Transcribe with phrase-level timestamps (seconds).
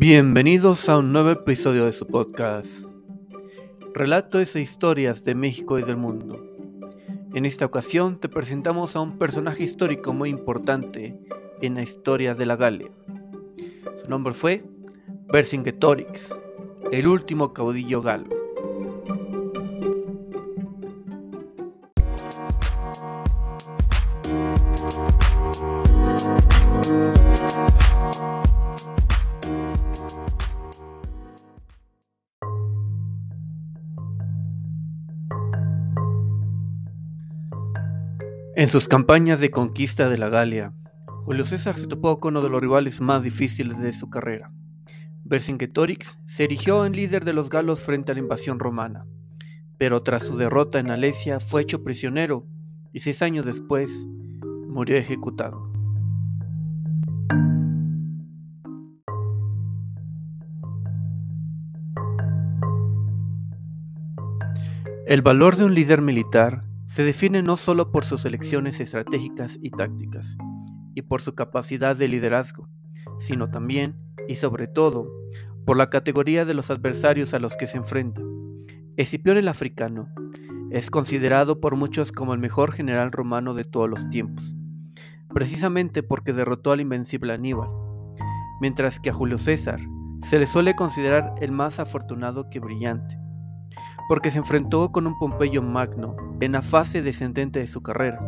[0.00, 2.86] Bienvenidos a un nuevo episodio de su podcast.
[3.92, 6.42] Relatos e historias de México y del mundo.
[7.34, 11.20] En esta ocasión te presentamos a un personaje histórico muy importante
[11.60, 12.90] en la historia de la Galia.
[13.94, 14.64] Su nombre fue
[15.30, 16.34] Vercingetorix,
[16.92, 18.39] el último caudillo galo.
[38.60, 40.74] En sus campañas de conquista de la Galia,
[41.24, 44.52] Julio César se topó con uno de los rivales más difíciles de su carrera.
[45.24, 49.06] Vercingetorix se erigió en líder de los galos frente a la invasión romana,
[49.78, 52.46] pero tras su derrota en Alesia fue hecho prisionero
[52.92, 54.06] y seis años después
[54.68, 55.64] murió ejecutado.
[65.06, 69.70] El valor de un líder militar se define no solo por sus elecciones estratégicas y
[69.70, 70.36] tácticas,
[70.92, 72.68] y por su capacidad de liderazgo,
[73.20, 73.94] sino también
[74.26, 75.08] y sobre todo
[75.64, 78.20] por la categoría de los adversarios a los que se enfrenta.
[78.96, 80.08] Escipión el africano
[80.72, 84.56] es considerado por muchos como el mejor general romano de todos los tiempos,
[85.32, 87.70] precisamente porque derrotó al invencible Aníbal,
[88.60, 89.78] mientras que a Julio César
[90.22, 93.19] se le suele considerar el más afortunado que brillante
[94.10, 98.20] porque se enfrentó con un Pompeyo Magno en la fase descendente de su carrera,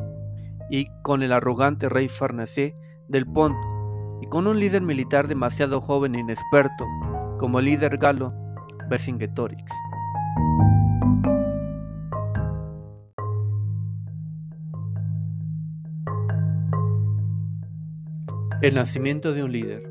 [0.70, 2.76] y con el arrogante rey Farnacé
[3.08, 6.86] del Ponto, y con un líder militar demasiado joven e inexperto,
[7.36, 8.32] como el líder galo
[8.88, 9.72] Vercingetorix.
[18.60, 19.82] El nacimiento de un líder.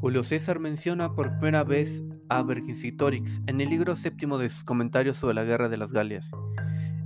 [0.00, 5.34] Julio César menciona por primera vez Vercingetorix en el libro séptimo de sus comentarios sobre
[5.34, 6.30] la guerra de las Galias.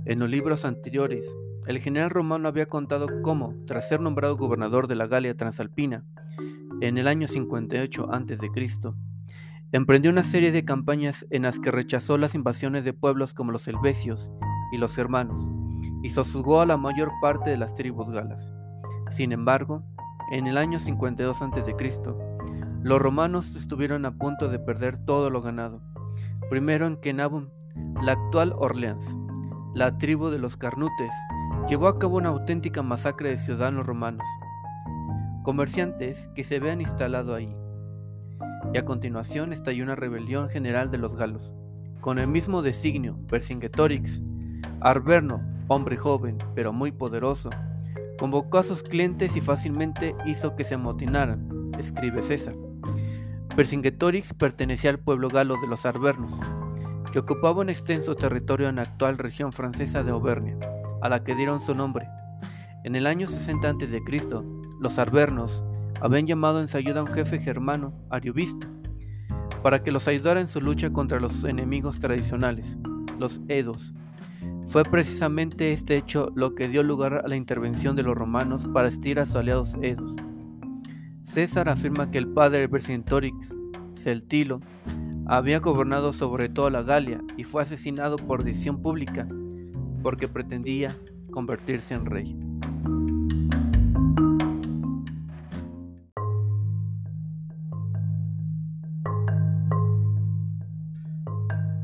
[0.05, 1.25] En los libros anteriores,
[1.65, 6.03] el general romano había contado cómo, tras ser nombrado gobernador de la Galia Transalpina,
[6.81, 8.93] en el año 58 a.C.,
[9.71, 13.67] emprendió una serie de campañas en las que rechazó las invasiones de pueblos como los
[13.67, 14.29] helvecios
[14.73, 15.49] y los germanos,
[16.03, 18.51] y sosegó a la mayor parte de las tribus galas.
[19.09, 19.83] Sin embargo,
[20.31, 21.75] en el año 52 a.C.,
[22.83, 25.81] los romanos estuvieron a punto de perder todo lo ganado.
[26.49, 27.47] Primero en Kenabum,
[28.03, 29.15] la actual Orleans,
[29.73, 31.13] la tribu de los Carnutes
[31.69, 34.27] llevó a cabo una auténtica masacre de ciudadanos romanos,
[35.43, 37.55] comerciantes que se habían instalado ahí.
[38.73, 41.55] Y a continuación estalló una rebelión general de los galos,
[42.01, 44.21] con el mismo designio, Vercingetorix.
[44.81, 47.49] Arverno, hombre joven pero muy poderoso,
[48.19, 52.55] convocó a sus clientes y fácilmente hizo que se amotinaran, escribe César.
[53.55, 56.33] Vercingetorix pertenecía al pueblo galo de los Arvernos,
[57.11, 60.57] que ocupaba un extenso territorio en la actual región francesa de Auvernia,
[61.03, 62.07] a la que dieron su nombre.
[62.83, 64.01] En el año 60 a.C.,
[64.81, 65.63] los Arvernos
[66.01, 68.67] habían llamado en su ayuda a un jefe germano, Ariovista,
[69.61, 72.79] para que los ayudara en su lucha contra los enemigos tradicionales,
[73.19, 73.93] los Edos.
[74.65, 78.87] Fue precisamente este hecho lo que dio lugar a la intervención de los romanos para
[78.87, 80.15] asistir a sus aliados Edos.
[81.23, 83.55] César afirma que el padre de Vercingetorix,
[83.95, 84.59] Celtilo,
[85.25, 89.27] había gobernado sobre toda la Galia y fue asesinado por decisión pública
[90.01, 90.95] porque pretendía
[91.31, 92.37] convertirse en rey.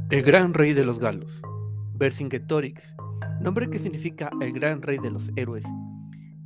[0.10, 1.42] El gran rey de los galos,
[1.94, 2.96] Vercingetorix,
[3.40, 5.66] nombre que significa el gran rey de los héroes,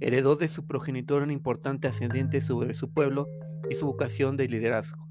[0.03, 3.27] heredó de su progenitor un importante ascendiente sobre su pueblo
[3.69, 5.07] y su vocación de liderazgo.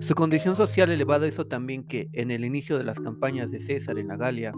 [0.00, 3.98] Su condición social elevada hizo también que, en el inicio de las campañas de César
[3.98, 4.52] en la Galia,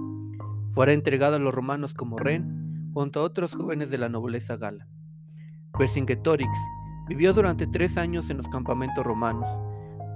[0.75, 2.43] fuera entregado a los romanos como rey
[2.93, 4.89] junto a otros jóvenes de la nobleza gala.
[5.79, 6.59] Vercingetorix
[7.09, 9.49] vivió durante tres años en los campamentos romanos,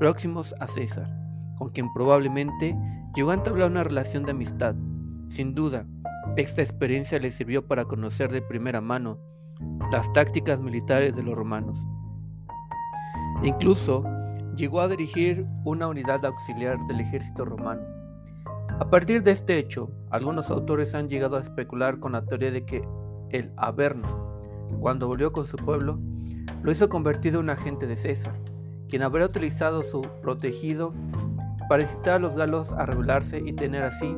[0.01, 1.09] próximos a César,
[1.57, 2.77] con quien probablemente
[3.15, 4.75] llegó a entablar una relación de amistad.
[5.29, 5.87] Sin duda,
[6.37, 9.19] esta experiencia le sirvió para conocer de primera mano
[9.91, 11.85] las tácticas militares de los romanos.
[13.43, 14.05] Incluso
[14.55, 17.83] llegó a dirigir una unidad auxiliar del ejército romano.
[18.79, 22.65] A partir de este hecho, algunos autores han llegado a especular con la teoría de
[22.65, 22.87] que
[23.31, 24.41] el Averno,
[24.81, 25.99] cuando volvió con su pueblo,
[26.63, 28.35] lo hizo convertido en un agente de César,
[28.89, 30.95] quien habría utilizado su protegido
[31.69, 34.17] para incitar a los galos a rebelarse y tener así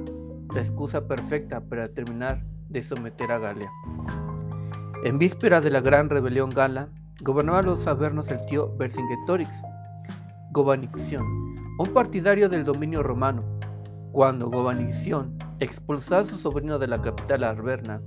[0.54, 3.70] la excusa perfecta para terminar de someter a Galia.
[5.04, 6.88] En víspera de la gran rebelión gala,
[7.22, 9.62] gobernaba los Avernos el tío Vercingetorix,
[10.52, 11.24] Gobanición,
[11.78, 13.42] un partidario del dominio romano.
[14.12, 18.00] Cuando Gobanición expulsó a su sobrino de la capital arberna,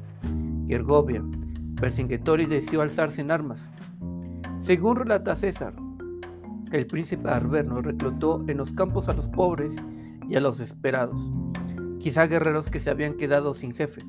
[0.67, 1.23] Gergovia,
[1.81, 3.69] Vercingetorix decidió alzarse en armas.
[4.59, 5.73] Según relata César,
[6.71, 9.75] el príncipe arberno reclutó en los campos a los pobres
[10.27, 11.31] y a los desesperados,
[12.05, 14.03] quizá guerreros que se habían quedado sin jefe,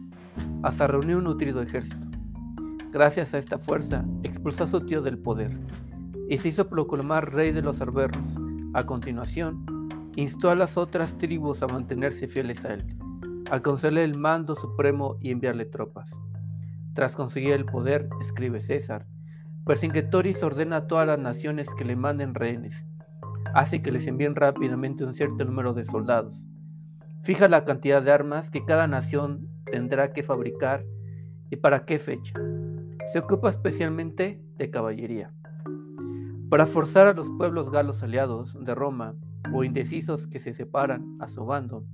[0.63, 2.07] hasta reunió un nutrido ejército.
[2.93, 5.59] Gracias a esta fuerza, expulsó a su tío del poder
[6.29, 8.37] y se hizo proclamar rey de los arbernos.
[8.75, 9.65] A continuación,
[10.15, 12.85] instó a las otras tribus a mantenerse fieles a él,
[13.51, 16.21] a concederle el mando supremo y enviarle tropas.
[16.93, 19.07] Tras conseguir el poder, escribe César,
[19.65, 22.85] Vercingetorix ordena a todas las naciones que le manden rehenes,
[23.55, 26.47] hace que les envíen rápidamente un cierto número de soldados,
[27.27, 30.85] fija la cantidad de armas que cada nación tendrá que fabricar
[31.51, 32.35] y para qué fecha.
[33.13, 35.35] Se ocupa especialmente de caballería.
[36.49, 39.17] Para forzar a los pueblos galos aliados de Roma
[39.53, 41.85] o indecisos que se separan a su bando,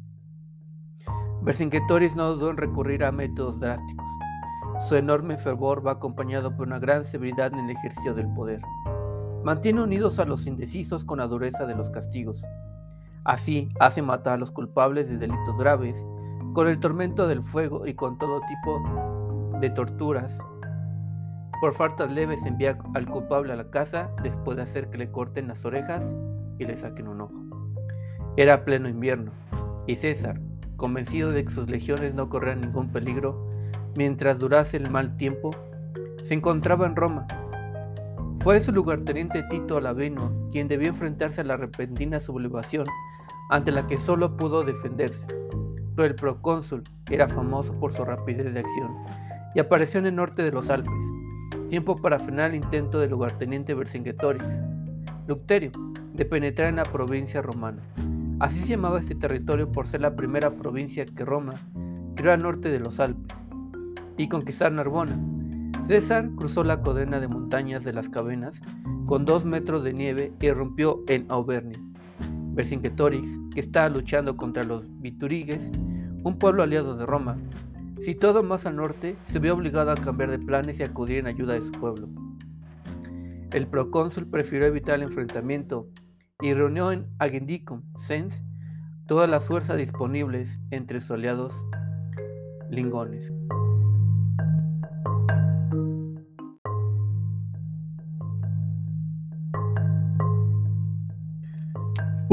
[1.40, 4.11] Vercingetorix no dudó en recurrir a métodos drásticos.
[4.87, 8.61] Su enorme fervor va acompañado por una gran severidad en el ejercicio del poder.
[9.44, 12.44] Mantiene unidos a los indecisos con la dureza de los castigos.
[13.24, 16.06] Así hace matar a los culpables de delitos graves,
[16.54, 18.82] con el tormento del fuego y con todo tipo
[19.60, 20.38] de torturas.
[21.60, 25.46] Por faltas leves envía al culpable a la casa después de hacer que le corten
[25.46, 26.16] las orejas
[26.58, 27.34] y le saquen un ojo.
[28.36, 29.30] Era pleno invierno,
[29.86, 30.40] y César,
[30.76, 33.46] convencido de que sus legiones no corrían ningún peligro
[33.96, 35.50] mientras durase el mal tiempo,
[36.22, 37.26] se encontraba en Roma.
[38.40, 42.84] Fue su lugarteniente Tito Alaveno quien debió enfrentarse a la repentina sublevación
[43.52, 45.26] ante la que solo pudo defenderse.
[45.94, 48.96] Pero el procónsul era famoso por su rapidez de acción
[49.54, 51.04] y apareció en el norte de los Alpes,
[51.69, 54.58] tiempo para frenar el intento del lugarteniente Vercingetorix,
[55.26, 55.70] Lucterio,
[56.14, 57.82] de penetrar en la provincia romana.
[58.40, 61.52] Así se llamaba este territorio por ser la primera provincia que Roma
[62.16, 63.37] creó al norte de los Alpes
[64.16, 65.20] y conquistar Narbona.
[65.87, 68.62] César cruzó la cadena de montañas de las Cavenas
[69.04, 71.91] con dos metros de nieve y rompió en Auvernia.
[72.54, 75.70] Vercingetorix, que estaba luchando contra los Viturigues,
[76.22, 77.37] un pueblo aliado de Roma,
[78.00, 81.54] situado más al norte, se vio obligado a cambiar de planes y acudir en ayuda
[81.54, 82.08] de su pueblo.
[83.52, 85.88] El procónsul prefirió evitar el enfrentamiento
[86.40, 88.43] y reunió en Agendicum, Sens,
[89.06, 91.64] todas las fuerzas disponibles entre sus aliados
[92.70, 93.32] lingones.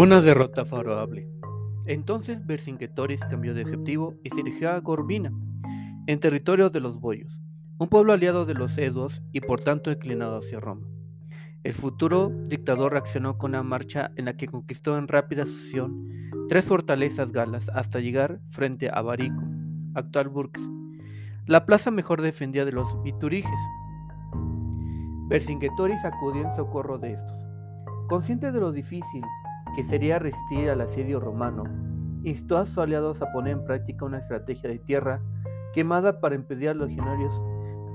[0.01, 1.28] Una derrota favorable.
[1.86, 5.34] Entonces Vercingetorix cambió de objetivo y se dirigió a Gorbina,
[6.07, 7.42] en territorio de los Boyos,
[7.78, 10.88] un pueblo aliado de los Edos y por tanto inclinado hacia Roma.
[11.66, 16.07] El futuro dictador reaccionó con una marcha en la que conquistó en rápida sucesión
[16.48, 19.44] tres fortalezas galas hasta llegar frente a Barico,
[19.95, 20.66] actual Burks,
[21.45, 23.60] la plaza mejor defendida de los Vituriges.
[25.28, 27.38] Vercingetorix acudió en socorro de estos.
[28.07, 29.25] Consciente de lo difícil
[29.75, 31.63] que sería resistir al asedio romano,
[32.24, 35.21] instó a sus aliados a poner en práctica una estrategia de tierra
[35.74, 37.33] quemada para impedir a los legionarios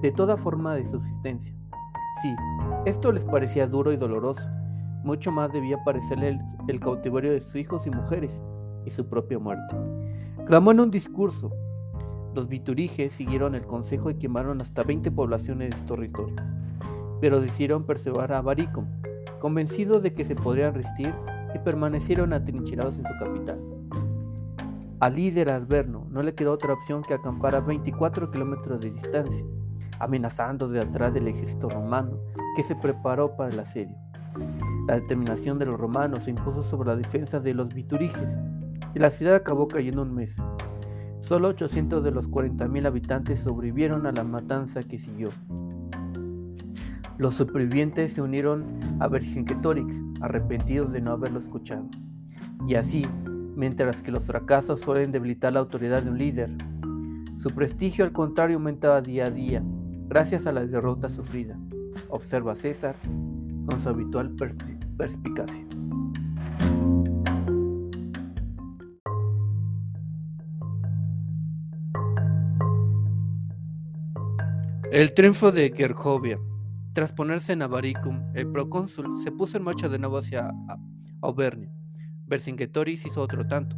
[0.03, 1.55] de toda forma de subsistencia.
[2.23, 2.35] Sí,
[2.85, 4.49] esto les parecía duro y doloroso,
[5.05, 6.39] mucho más debía parecerle
[6.69, 8.43] el, cautiverio de sus hijos y mujeres
[8.87, 9.77] y su propia muerte.
[10.47, 11.53] Clamó en un discurso.
[12.35, 16.35] Los vituriges siguieron el consejo y quemaron hasta 20 poblaciones de su territorio,
[17.21, 18.87] pero decidieron perseverar a Baricum,
[19.41, 21.15] convencidos de que se podrían resistir
[21.55, 23.61] y permanecieron atrincherados en su capital.
[25.01, 29.45] Al líder alberno no le quedó otra opción que acampar a 24 kilómetros de distancia,
[29.99, 32.19] amenazando de atrás del ejército romano
[32.57, 33.97] que se preparó para el asedio.
[34.87, 38.39] La determinación de los romanos se impuso sobre la defensa de los vituriges
[38.95, 40.35] y la ciudad acabó cayendo un mes.
[41.23, 45.31] Solo 800 de los 40.000 habitantes sobrevivieron a la matanza que siguió.
[47.17, 48.65] Los supervivientes se unieron
[49.01, 51.87] a Vercingetorix, arrepentidos de no haberlo escuchado.
[52.67, 53.03] Y así,
[53.57, 56.51] mientras que los fracasos suelen debilitar la autoridad de un líder,
[57.39, 59.63] su prestigio al contrario aumentaba día a día,
[60.09, 61.59] gracias a la derrota sufrida,
[62.09, 62.97] observa César
[63.67, 64.35] con su habitual
[64.97, 65.65] perspicacia.
[74.91, 76.39] El triunfo de Gergovia
[76.95, 80.53] tras ponerse en Avaricum, el procónsul se puso en marcha de nuevo hacia
[81.23, 81.75] Auvernia.
[82.27, 83.77] Vercingetorix hizo otro tanto,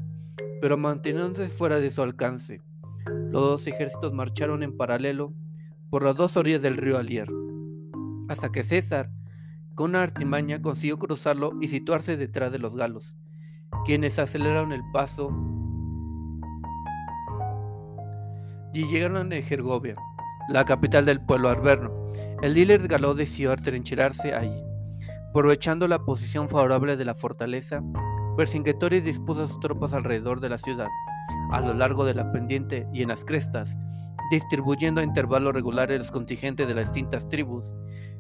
[0.61, 2.61] pero manteniéndose fuera de su alcance.
[3.31, 5.33] Los dos ejércitos marcharon en paralelo
[5.89, 7.31] por las dos orillas del río Alier,
[8.29, 9.11] hasta que César,
[9.75, 13.17] con una artimaña consiguió cruzarlo y situarse detrás de los galos,
[13.87, 15.31] quienes aceleraron el paso
[18.75, 19.97] y llegaron a Gergovia,
[20.51, 22.06] la capital del pueblo arverno.
[22.43, 24.62] El líder galo decidió atrincherarse allí.
[25.31, 27.83] Aprovechando la posición favorable de la fortaleza,
[28.37, 30.88] Vercingetorix dispuso a sus tropas alrededor de la ciudad,
[31.50, 33.76] a lo largo de la pendiente y en las crestas,
[34.31, 37.75] distribuyendo a intervalos regulares los contingentes de las distintas tribus,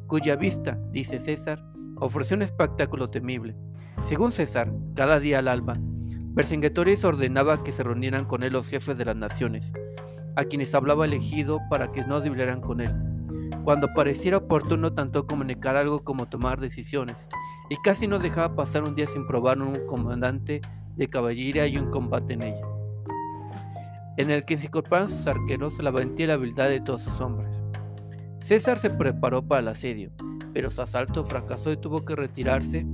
[0.06, 1.62] cuya vista, dice César,
[1.96, 3.54] ofreció un espectáculo temible.
[4.02, 8.96] Según César, cada día al alba, Vercingetorix ordenaba que se reunieran con él los jefes
[8.96, 9.74] de las naciones,
[10.36, 12.94] a quienes hablaba elegido para que no debieran con él,
[13.64, 17.28] cuando pareciera oportuno tanto comunicar algo como tomar decisiones,
[17.68, 20.60] y casi no dejaba pasar un día sin probar un comandante
[20.96, 22.66] de caballería y un combate en ella,
[24.16, 27.20] en el que se incorporaron sus arqueros la valentía y la habilidad de todos sus
[27.20, 27.62] hombres.
[28.40, 30.12] César se preparó para el asedio,
[30.52, 32.86] pero su asalto fracasó y tuvo que retirarse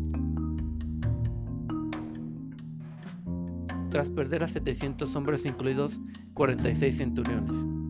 [3.91, 6.01] tras perder a 700 hombres incluidos
[6.33, 7.82] 46 centuriones.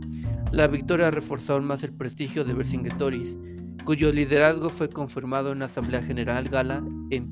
[0.53, 3.39] La victoria reforzó aún más el prestigio de Vercingetorix,
[3.87, 7.31] cuyo liderazgo fue confirmado en la Asamblea General Gala en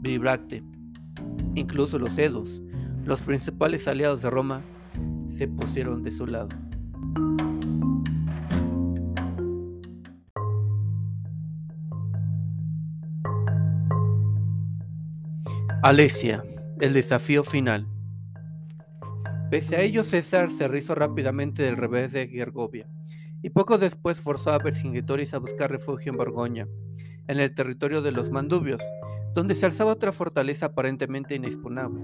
[0.00, 0.64] Bibracte.
[1.54, 2.62] Incluso los edos,
[3.04, 4.62] los principales aliados de Roma,
[5.26, 6.48] se pusieron de su lado.
[15.82, 16.42] Alesia,
[16.80, 17.86] el desafío final.
[19.50, 22.88] Pese a ello, César se rizó rápidamente del revés de Gergovia,
[23.42, 26.66] y poco después forzó a Vercingetorix a buscar refugio en Borgoña,
[27.28, 28.82] en el territorio de los Mandubios,
[29.34, 32.02] donde se alzaba otra fortaleza aparentemente inexpugnable.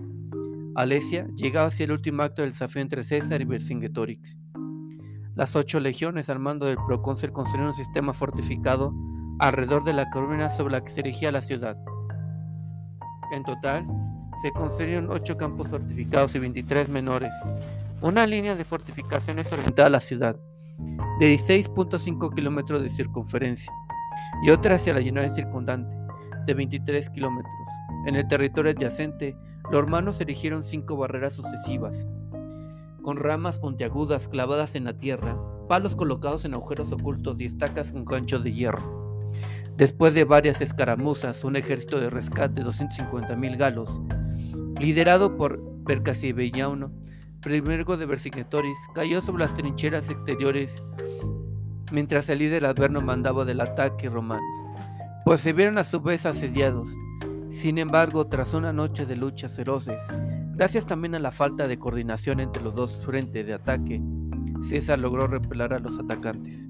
[0.76, 4.38] Alesia llegaba hacia el último acto del desafío entre César y Vercingetorix.
[5.34, 8.94] Las ocho legiones al mando del procónsul construyeron un sistema fortificado
[9.40, 11.76] alrededor de la columna sobre la que se erigía la ciudad.
[13.32, 13.86] En total,
[14.40, 17.32] se construyeron 8 campos fortificados y 23 menores.
[18.00, 20.36] Una línea de fortificaciones orientada a la ciudad,
[21.18, 23.72] de 16.5 kilómetros de circunferencia,
[24.44, 25.94] y otra hacia la llanura circundante,
[26.46, 27.68] de 23 kilómetros.
[28.06, 29.36] En el territorio adyacente,
[29.70, 32.06] los hermanos erigieron cinco barreras sucesivas,
[33.02, 35.36] con ramas puntiagudas clavadas en la tierra,
[35.68, 39.02] palos colocados en agujeros ocultos y estacas con ganchos de hierro.
[39.76, 44.00] Después de varias escaramuzas, un ejército de rescate de 250.000 galos,
[44.82, 46.92] liderado por Percasibellauno,
[47.40, 50.82] primero de Vercingetorix, cayó sobre las trincheras exteriores
[51.92, 54.42] mientras el líder Alberno mandaba del ataque romano,
[55.24, 56.88] pues se vieron a su vez asediados.
[57.50, 60.02] Sin embargo, tras una noche de luchas feroces,
[60.54, 64.02] gracias también a la falta de coordinación entre los dos frentes de ataque,
[64.62, 66.68] César logró repelar a los atacantes.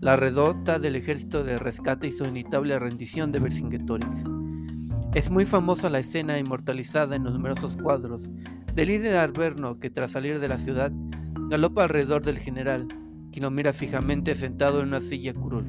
[0.00, 4.24] La redota del ejército de rescate hizo inevitable rendición de Vercingetorix.
[5.12, 8.30] Es muy famosa la escena inmortalizada en numerosos cuadros
[8.74, 10.92] del líder arverno que tras salir de la ciudad
[11.48, 12.86] galopa alrededor del general,
[13.32, 15.66] quien lo mira fijamente sentado en una silla curul.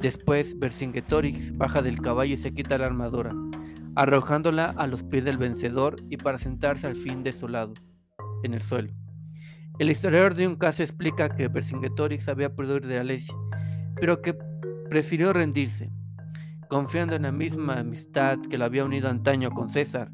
[0.00, 3.34] Después Vercingetorix baja del caballo y se quita la armadura,
[3.96, 7.74] arrojándola a los pies del vencedor y para sentarse al fin de su lado,
[8.44, 8.92] en el suelo.
[9.80, 13.34] El historiador de un caso explica que Vercingetorix había podido ir de Alesia,
[13.96, 14.36] pero que
[14.88, 15.90] prefirió rendirse,
[16.72, 20.10] confiando en la misma amistad que lo había unido antaño con César.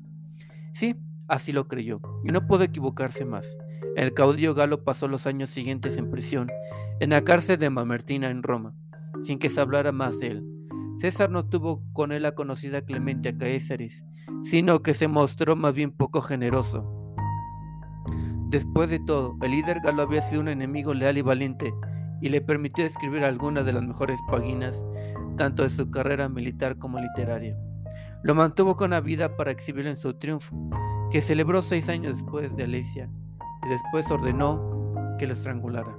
[0.72, 0.96] Sí,
[1.28, 3.46] así lo creyó, y no pudo equivocarse más.
[3.94, 6.50] El caudillo galo pasó los años siguientes en prisión,
[6.98, 8.74] en la cárcel de Mamertina en Roma,
[9.22, 10.44] sin que se hablara más de él.
[10.98, 13.94] César no tuvo con él la conocida clemente a
[14.42, 16.92] sino que se mostró más bien poco generoso
[18.48, 21.72] Después de todo, el líder galo había sido un enemigo leal y valiente
[22.20, 24.84] y le permitió escribir algunas de las mejores páginas
[25.38, 27.56] tanto de su carrera militar como literaria.
[28.22, 30.54] Lo mantuvo con la vida para exhibirlo en su triunfo,
[31.10, 33.08] que celebró seis años después de Alesia,
[33.64, 35.96] y después ordenó que lo estrangulara.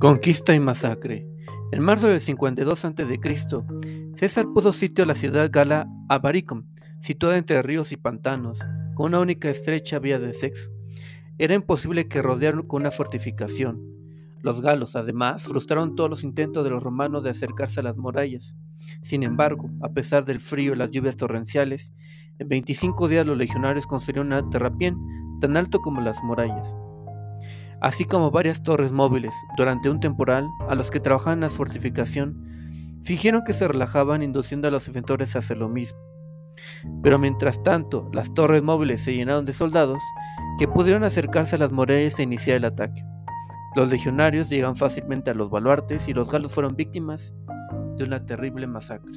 [0.00, 1.28] Conquista y masacre.
[1.72, 3.20] En marzo del 52 a.C.,
[4.14, 6.64] César puso sitio a la ciudad gala Abaricum,
[7.02, 8.60] situada entre ríos y pantanos,
[8.94, 10.70] con una única estrecha vía de sexo.
[11.36, 13.82] Era imposible que rodearan con una fortificación.
[14.40, 18.56] Los galos, además, frustraron todos los intentos de los romanos de acercarse a las murallas.
[19.02, 21.92] Sin embargo, a pesar del frío y las lluvias torrenciales,
[22.38, 24.96] en 25 días los legionarios construyeron un terrapién
[25.42, 26.74] tan alto como las murallas.
[27.80, 32.44] Así como varias torres móviles durante un temporal a los que trabajaban en la fortificación,
[33.02, 35.98] fingieron que se relajaban induciendo a los defensores a hacer lo mismo.
[37.02, 40.02] Pero mientras tanto, las torres móviles se llenaron de soldados
[40.58, 43.02] que pudieron acercarse a las murallas e iniciar el ataque.
[43.76, 47.32] Los legionarios llegan fácilmente a los baluartes y los galos fueron víctimas
[47.96, 49.12] de una terrible masacre.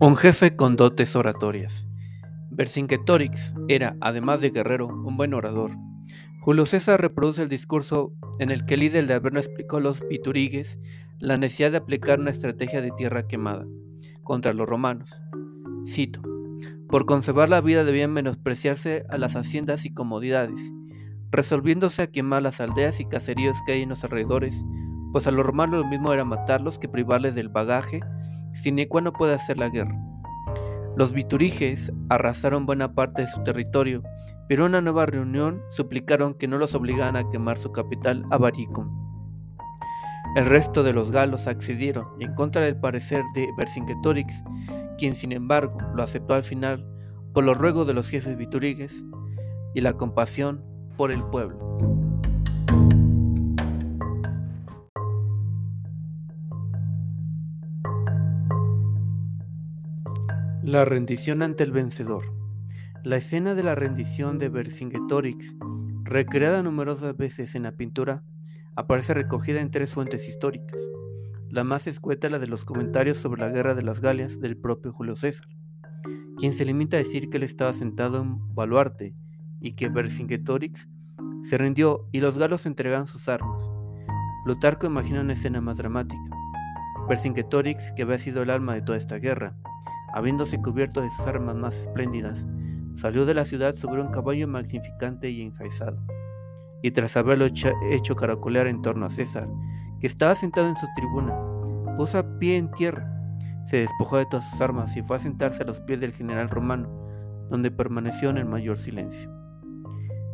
[0.00, 1.84] Un jefe con dotes oratorias.
[2.50, 5.72] Vercingetorix era, además de guerrero, un buen orador.
[6.40, 10.00] Julio César reproduce el discurso en el que el líder de Averno explicó a los
[10.02, 10.78] piturigues
[11.18, 13.66] la necesidad de aplicar una estrategia de tierra quemada
[14.22, 15.20] contra los romanos.
[15.84, 16.22] Cito,
[16.88, 20.70] por conservar la vida debían menospreciarse a las haciendas y comodidades,
[21.32, 24.64] resolviéndose a quemar las aldeas y caseríos que hay en los alrededores,
[25.10, 28.00] pues a los romanos lo mismo era matarlos que privarles del bagaje
[28.62, 29.96] sin el cual no puede hacer la guerra.
[30.96, 34.02] Los vituriges arrasaron buena parte de su territorio,
[34.48, 38.88] pero en una nueva reunión suplicaron que no los obligaran a quemar su capital, Avaricum.
[40.36, 44.42] El resto de los galos accedieron en contra del parecer de Vercingetorix,
[44.98, 46.84] quien sin embargo lo aceptó al final
[47.32, 49.04] por los ruegos de los jefes viturigues
[49.74, 50.64] y la compasión
[50.96, 52.07] por el pueblo.
[60.70, 62.24] La rendición ante el vencedor.
[63.02, 65.56] La escena de la rendición de Vercingetorix,
[66.02, 68.22] recreada numerosas veces en la pintura,
[68.76, 70.78] aparece recogida en tres fuentes históricas.
[71.48, 74.58] La más escueta es la de los comentarios sobre la guerra de las Galias del
[74.58, 75.48] propio Julio César,
[76.36, 79.14] quien se limita a decir que él estaba sentado en baluarte
[79.62, 80.86] y que Vercingetorix
[81.44, 83.62] se rindió y los galos entregaron sus armas.
[84.44, 86.30] Plutarco imagina una escena más dramática.
[87.08, 89.52] Vercingetorix, que había sido el alma de toda esta guerra,
[90.12, 92.46] habiéndose cubierto de sus armas más espléndidas,
[92.94, 96.02] salió de la ciudad sobre un caballo magnificante y enjaezado,
[96.82, 99.48] y tras haberlo hecho caracolear en torno a César,
[100.00, 101.36] que estaba sentado en su tribuna,
[101.96, 103.14] puso a pie en tierra,
[103.64, 106.48] se despojó de todas sus armas y fue a sentarse a los pies del general
[106.48, 106.88] romano,
[107.50, 109.30] donde permaneció en el mayor silencio.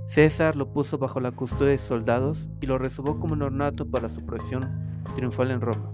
[0.07, 4.09] César lo puso bajo la custodia de soldados y lo reservó como un ornato para
[4.09, 5.91] su procesión triunfal en Roma.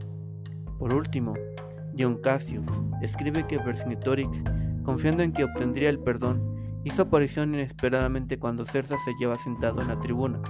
[0.79, 1.35] Por último,
[1.95, 2.63] Dion Casio
[3.03, 4.43] escribe que Vercingetorix,
[4.85, 9.89] confiando en que obtendría el perdón, hizo aparición inesperadamente cuando Cersa se lleva sentado en
[9.89, 10.41] la tribuna,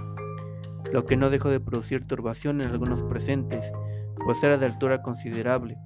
[0.91, 3.71] lo que no dejó de producir turbación en algunos presentes,
[4.23, 5.77] pues era de altura considerable,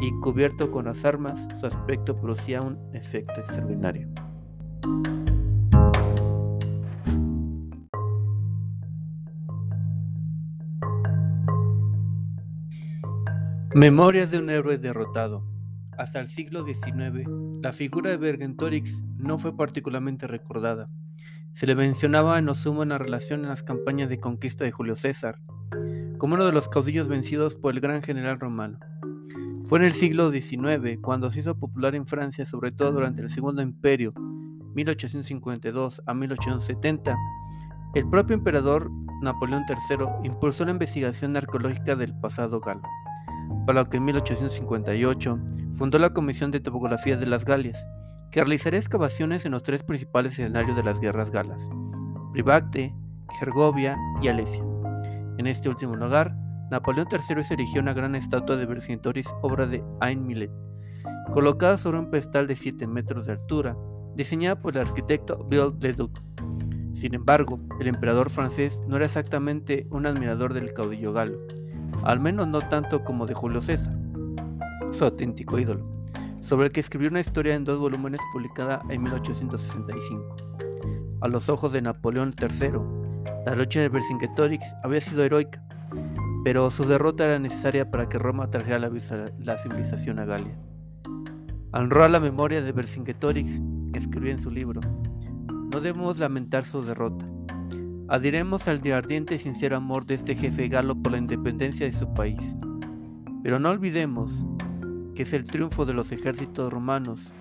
[0.00, 4.08] y cubierto con las armas, su aspecto producía un efecto extraordinario.
[13.76, 15.44] Memorias de un héroe derrotado.
[15.98, 17.28] Hasta el siglo XIX,
[17.60, 20.88] la figura de Vergentorix no fue particularmente recordada.
[21.54, 25.40] Se le mencionaba en sumo una relación en las campañas de conquista de Julio César,
[26.18, 28.78] como uno de los caudillos vencidos por el gran general romano.
[29.66, 33.28] Fue en el siglo XIX cuando se hizo popular en Francia, sobre todo durante el
[33.28, 34.14] Segundo Imperio,
[34.76, 37.16] 1852 a 1870,
[37.96, 38.88] el propio emperador
[39.20, 42.82] Napoleón III impulsó la investigación arqueológica del pasado galo
[43.66, 45.38] para lo que en 1858
[45.72, 47.86] fundó la Comisión de Topografía de las Galias,
[48.30, 51.68] que realizaría excavaciones en los tres principales escenarios de las guerras galas,
[52.32, 52.94] Privacte,
[53.38, 54.64] Gergovia y Alesia.
[55.38, 56.34] En este último lugar,
[56.70, 60.50] Napoleón III se erigió una gran estatua de Vercingetorix, obra de Ain Millet,
[61.32, 63.76] colocada sobre un pedestal de 7 metros de altura,
[64.16, 66.18] diseñada por el arquitecto Bill Leduc.
[66.92, 71.38] Sin embargo, el emperador francés no era exactamente un admirador del caudillo galo,
[72.02, 73.94] al menos no tanto como de Julio César,
[74.90, 75.86] su auténtico ídolo,
[76.40, 80.36] sobre el que escribió una historia en dos volúmenes publicada en 1865.
[81.20, 82.72] A los ojos de Napoleón III,
[83.46, 85.62] la lucha de Vercingetorix había sido heroica,
[86.44, 90.54] pero su derrota era necesaria para que Roma trajera la, civilización a Galia.
[91.72, 93.60] Honró a la memoria de Vercingetorix,
[93.94, 94.80] escribió en su libro,
[95.48, 97.26] no debemos lamentar su derrota,
[98.08, 102.12] Adhiremos al ardiente y sincero amor de este jefe galo por la independencia de su
[102.12, 102.54] país.
[103.42, 104.44] Pero no olvidemos
[105.14, 107.32] que es el triunfo de los ejércitos romanos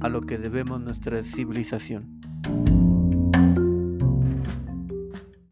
[0.00, 2.20] a lo que debemos nuestra civilización.